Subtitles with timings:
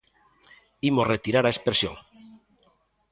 [0.89, 1.95] Imos retirar a expresión.